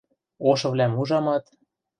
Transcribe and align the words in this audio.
Ошывлӓм 0.49 0.93
ужамат: 1.01 1.43